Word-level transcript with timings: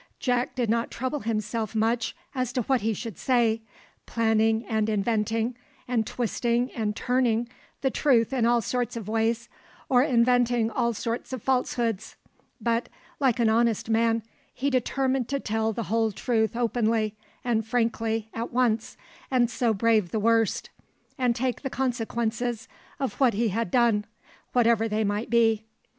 Jack 0.19 0.55
did 0.55 0.67
not 0.67 0.89
trouble 0.89 1.19
himself 1.19 1.75
much 1.75 2.15
as 2.33 2.51
to 2.53 2.63
what 2.63 2.81
he 2.81 2.91
should 2.91 3.19
say, 3.19 3.61
planning, 4.07 4.65
and 4.65 4.89
inventing, 4.89 5.55
and 5.87 6.07
twisting, 6.07 6.71
and 6.71 6.95
turning 6.95 7.47
the 7.81 7.91
truth 7.91 8.33
in 8.33 8.43
all 8.47 8.61
sorts 8.61 8.97
of 8.97 9.07
ways, 9.07 9.47
or 9.89 10.01
inventing 10.01 10.71
all 10.71 10.91
sorts 10.91 11.31
of 11.31 11.43
falsehoods, 11.43 12.15
but, 12.59 12.89
like 13.19 13.39
an 13.39 13.47
honest 13.47 13.91
man, 13.91 14.23
he 14.51 14.71
determined 14.71 15.27
to 15.29 15.39
tell 15.39 15.71
the 15.71 15.83
whole 15.83 16.11
truth 16.11 16.55
openly 16.55 17.15
and 17.43 17.67
frankly 17.67 18.27
at 18.33 18.51
once, 18.51 18.97
and 19.29 19.51
so 19.51 19.71
brave 19.71 20.09
the 20.09 20.19
worst, 20.19 20.71
and 21.19 21.35
take 21.35 21.61
the 21.61 21.69
consequences 21.69 22.67
of 22.99 23.13
what 23.19 23.35
he 23.35 23.49
had 23.49 23.69
done, 23.69 24.05
whatever 24.51 24.87
they 24.87 25.03
might 25.03 25.29
be. 25.29 25.63